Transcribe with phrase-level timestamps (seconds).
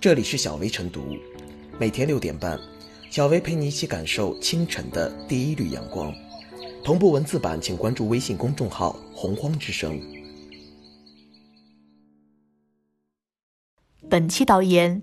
[0.00, 1.14] 这里是小薇晨读，
[1.78, 2.58] 每天六点半，
[3.10, 6.10] 小薇陪你一起感受清晨的第一缕阳光。
[6.82, 10.00] 同步文字版，请关注微信公众号“洪荒之声”。
[14.08, 15.02] 本期导言：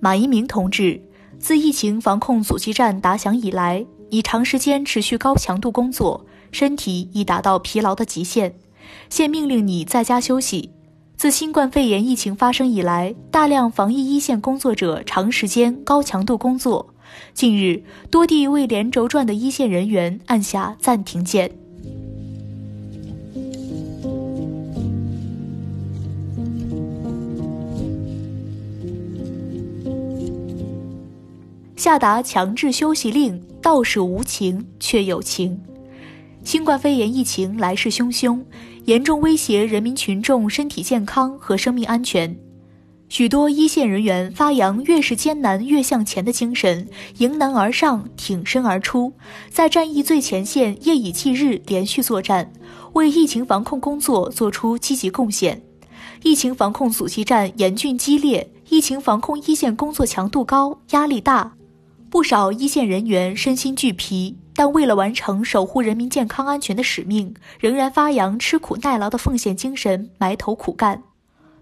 [0.00, 1.02] 马一鸣同志，
[1.38, 8.54] 自疫情防控阻击战打响以来，已长时间持续高强度工作，身体已达到疲劳的极限，
[9.10, 10.70] 现命令你在家休息。
[11.16, 16.94] 自新冠肺炎疫情发生以来，大量防疫一线工作者长时间高强度工作。
[17.32, 21.50] 近日，多地为连轴转的一线人员按下暂停键。
[31.76, 35.60] 下达强制休息令，倒是无情却有情。
[36.42, 38.42] 新冠肺炎疫情来势汹汹。
[38.84, 42.36] 严重威胁人民群众身体健康和生命安全，
[43.08, 49.14] 许多一线人员发扬“越是艰难越向前”的精神，迎难而上，挺身而出，
[49.48, 52.52] 在战役最前线夜以继日连续作战，
[52.92, 55.62] 为疫情防控工作做出积极贡献。
[56.22, 61.54] 疫情防控阻击战严峻激烈，疫情防控一线工作强度高，压力大，
[62.10, 64.36] 不少一线人员身心俱疲。
[64.54, 71.02] 但为了完成守护人民健康安全的使命，仍然发扬吃苦耐劳的奉献精神，埋头苦干。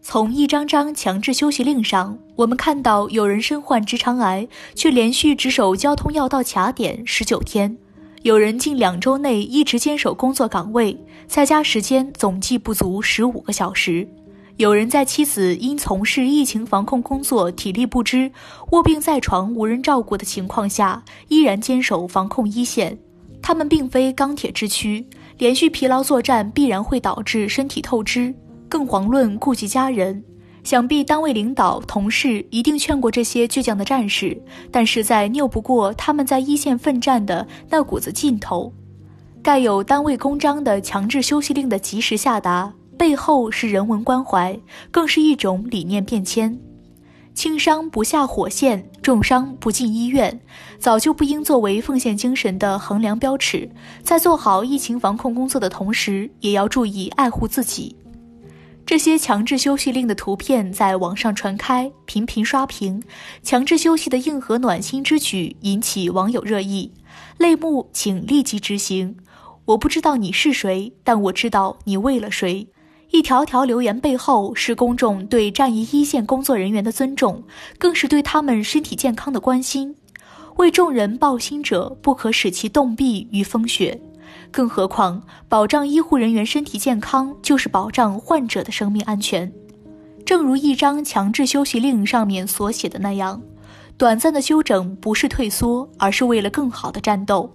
[0.00, 7.76] 从一张张强制休息令上，我们看到有人身患直肠癌，却连续值守交通要道卡点十九天；
[8.22, 14.08] 有人近两周内一直坚守工作岗位，在家时间总计不足十五个小时。
[14.56, 18.32] 有人在妻子因从事疫情防控工作体力不支、
[18.70, 22.96] 卧病在床无人照顾的情况下，依然坚守防控一线。
[23.42, 28.34] 他们并非钢铁之躯，连续疲劳作战必然会导致身体透支，
[28.66, 30.24] 更遑论顾及家人。
[30.64, 34.40] 想必单位领导、同事一定劝过这些倔强的战士，
[34.72, 38.72] 但实在拗不过他们在一线奋战的那股子劲头。
[39.42, 42.72] 盖有单位公章的强制休息令的及时下达。
[42.96, 44.58] 背后是人文关怀，
[44.90, 46.58] 更是一种理念变迁。
[47.34, 50.40] 轻伤不下火线，重伤不进医院，
[50.78, 53.70] 早就不应作为奉献精神的衡量标尺。
[54.02, 57.94] 在做好疫情防控工作的同时，也要注意爱护自己。
[58.86, 63.02] 这些强制休息令的图片在网上传开，频频刷屏。
[63.42, 66.90] 强制休息的硬核暖心之举引起网友热议，
[67.36, 69.14] 类目请立即执行。
[69.66, 72.66] 我不知道你是谁，但我知道你为了谁。
[73.10, 77.42] 一条条留言背后是公众对战役一线工作人员的尊重，
[77.78, 79.94] 更是对他们身体健康的关心。
[80.56, 84.00] 为众人抱薪者，不可使其冻毙于风雪。
[84.50, 89.50] 更何况，保障医护人员身体健康，就是保障患者的生命安全。
[90.24, 93.40] 正如一张强制休息令上面所写的那样，
[93.96, 97.54] 短暂的休整不是退缩，而是为了更好的战斗。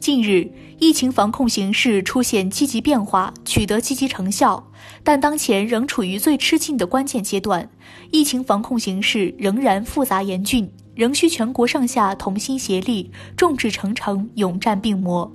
[0.00, 0.48] 近日，
[0.78, 4.70] 疫情防控形势出现积极变化，取得积极成效，
[5.02, 7.68] 但当前仍处于最吃劲的关键阶段。
[8.12, 15.30] 疫情防控形势仍然复杂严峻，仍需全国上下同心协力，众志成城，勇战病魔。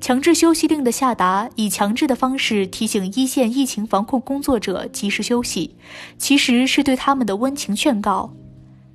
[0.00, 5.74] 强制休息令的下达，以强制的方式提醒一线疫情防控工作者及时休息，
[6.16, 8.32] 其实是对他们的温情劝告。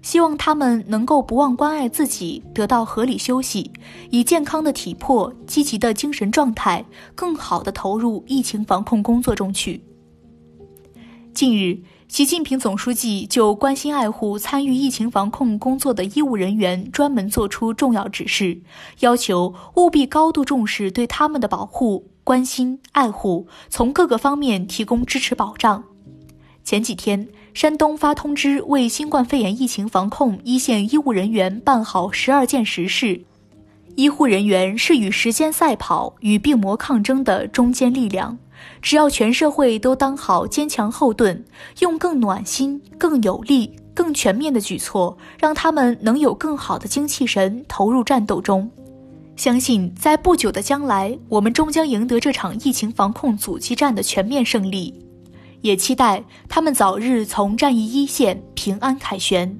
[0.01, 3.71] 希望他们能够不忘关爱自己，得到合理休息，
[4.09, 9.83] 以健康的体魄、积极的精神状态，更好地投入疫情防控工作中去。
[11.33, 18.59] 近日，习近平总书记就关心爱护参与疫情防控工作的医务人员专门作出重要指示，
[19.01, 25.83] 要求务必高度重视对他们的保护、关心、爱护，从各个方面提供支持保障。
[26.63, 27.27] 前几天。
[27.53, 33.21] 山东发通知，为新冠肺炎疫情防控一线医务人员办好十二件实事。
[33.95, 38.37] 医护人员是与时间赛跑、与病魔抗争的中坚力量。
[38.81, 41.43] 只要全社会都当好坚强后盾，
[41.79, 48.69] 用更暖心、更有力、更全面的举措，让他们能有更好的精气神投入战斗中。
[49.35, 54.93] 相信在不久的将来，我们终将赢得这场疫情防控阻击战的全面胜利。
[55.61, 59.57] 也期待他们早日从战役一线平安凯旋。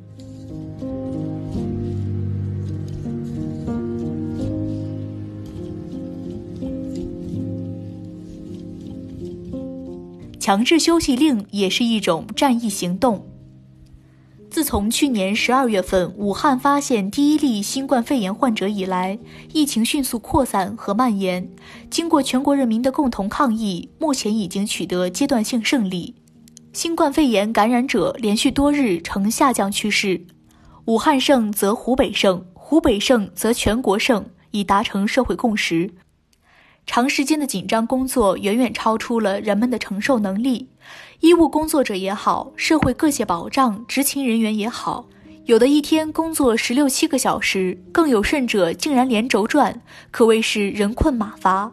[10.40, 13.31] 强制休息令也是一种战役行动。
[14.72, 19.20] 从去年十二月份武汉发现第一例新冠肺炎患者以来，
[19.52, 21.50] 疫情迅速扩散和蔓延。
[21.90, 26.16] 经过全国人民的共同抗疫，目前已经取得阶段性胜利。
[26.72, 30.22] 新冠肺炎感染者连续多日呈下降趋势，
[30.86, 35.92] 武汉胜则湖北胜，湖北胜则全国胜，已达成社会共识。
[36.86, 40.68] 长时间的紧张工作远远超出了人们的承受能力，
[41.22, 45.08] 医务工作者也好，社会各界保障执勤人员也好，
[45.46, 49.82] 有的一天工作十六七个小时，更有甚者竟然连轴转，
[50.12, 51.72] 可谓是人困马乏。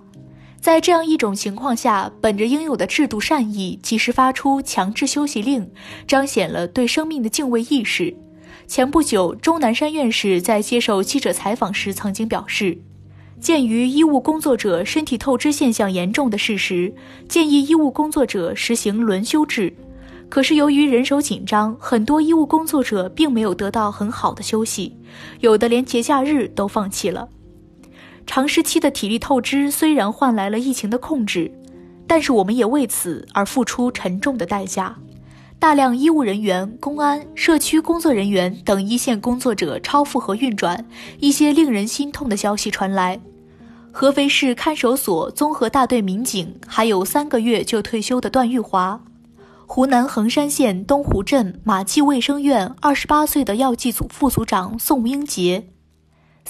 [0.61, 5.71] 在这样一种情况下，本着应有的制度善意，及时发出强制休息令，
[6.07, 8.17] 彰显了对生命的敬畏意识。
[8.67, 12.77] 前不久，钟南山院士在接受记者采访时曾经表示，
[13.41, 16.93] 鉴于医务工作者身体透支现象严重的事实，
[17.29, 19.73] 建议医务工作者实行轮休制。
[20.29, 24.95] 可是由于人手紧张，很多医务工作者并没有得到很好的休息，
[25.41, 27.29] 有的连节假日都放弃了。
[28.27, 31.51] 长时期的体力透支虽然换来了疫情的控制，
[32.07, 34.99] 但是我们也为此而付出沉重的代价。
[35.61, 40.87] 大量医务人员、公安、社区工作人员等一线工作者超负荷运转，
[41.19, 43.21] 一些令人心痛的消息传来：
[43.91, 49.01] 合肥市看守所综合大队民警还有三个月就退休的段玉华，
[49.67, 55.67] 湖南衡山县东湖镇马季卫生院二十八岁的药剂组副组长宋英杰。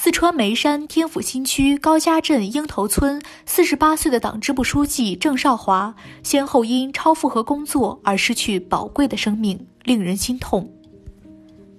[0.01, 5.93] 四川眉山天府新区高家镇鹰头村四十八岁的党支部书记郑少华，
[6.23, 10.71] 先后因超负荷工作而失去宝贵的生命，令人心痛。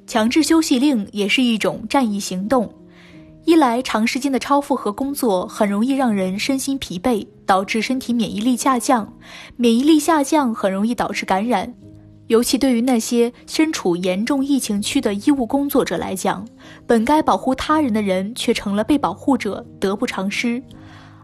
[0.06, 2.70] 强制休息令也是一种战役行动，
[3.46, 9.14] 一来长时间的超负荷工作很容易让人身心疲惫，导致身体免疫力下降，
[9.56, 11.74] 免疫力下降很容易导致感染。
[12.30, 16.48] 尤其对于那些身处严重疫情区的医务工作者来讲，
[16.86, 20.62] 本该保护他人的人却成了被保护者，得不偿失。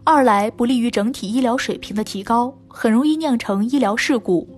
[0.02, 4.48] 二来不利于整体医疗水平的提高，很容易酿成医疗事故。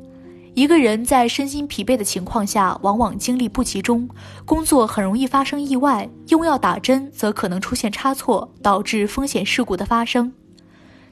[0.54, 4.08] 一个人在身心疲惫的情况下，往往精力不集中，
[4.46, 6.08] 工作很容易发生意外。
[6.28, 10.32] 用药打针则可能出现差错，导致风险事故的发生。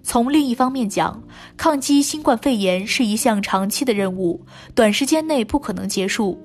[0.06, 1.20] 从另一方面讲，
[1.56, 4.41] 抗击新冠肺炎是一项长期的任务，
[4.73, 6.41] 短时间内不可能结束。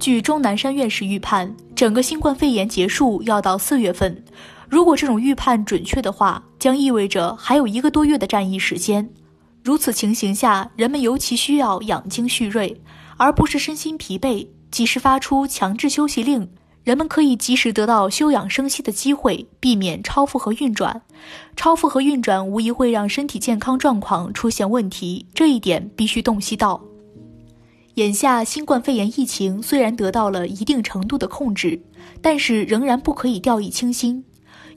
[0.00, 4.24] 据钟南山院士预判，整个新冠肺炎结束要到四月份。
[4.68, 9.08] 如果这种预判准确的话，将意味着还有一个多月的战役时间。
[9.62, 12.82] 如此情形下，人们尤其需要养精蓄锐，
[13.16, 16.48] 而不是身心疲惫，及时发出强制休息令。
[16.84, 21.02] 人们可以及时得到休养生息的机会，避免超负荷运转。
[21.54, 26.82] 超负荷运转无疑会让身体健康状况出现问题，这一点必须洞悉到。
[27.94, 31.80] 眼下新冠肺炎疫情虽然得到了一定程度的控制，
[32.20, 34.24] 但是仍然不可以掉以轻心。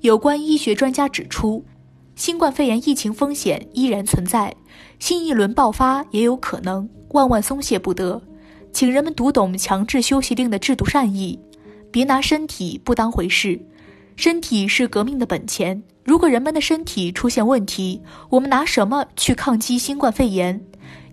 [0.02, 1.66] 有关医学专家指出，
[2.16, 4.56] 新冠肺炎疫情风险依然存在，
[5.00, 8.22] 新一轮爆发也有可能，万万松懈不得。
[8.72, 11.40] 请人们读懂强制休息令的制度善意。
[11.96, 13.58] 别拿身体不当回事，
[14.18, 15.82] 身体是革命的本钱。
[16.04, 18.02] 如果人们的身体出现问题，
[18.32, 20.62] 我们拿什么去抗击新冠肺炎？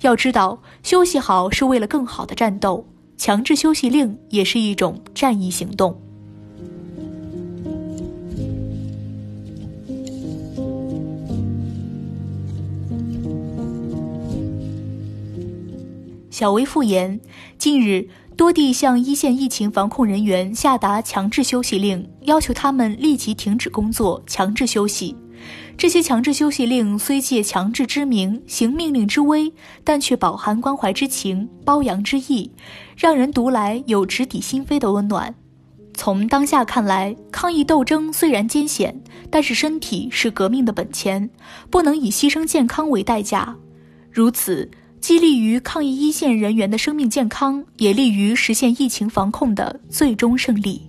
[0.00, 2.84] 要知道，休息好是为了更好的战斗。
[3.17, 5.96] 强制休息令也是一种战役行动。
[16.29, 17.20] 小薇复言，
[17.56, 18.08] 近日。
[18.37, 25.15] 多地向一线疫情防控人员下达强制休息令，要求他们立即停止工作、强制休息。
[25.77, 29.53] 这些强制休息令虽借强制之名、行命令之威，
[29.84, 32.51] 但却饱含关怀之情、褒扬之意，
[32.96, 35.34] 让人读来有直抵心扉的温暖。
[35.94, 41.29] 从当下看来，抗疫斗争虽然艰险，但是身体是革命的本钱，
[41.70, 43.56] 不能以牺牲健康为代价。
[44.10, 44.70] 如此。
[45.03, 50.81] 既利于抗疫一线人员的生命健康，也利于实现疫情防控的最终胜利。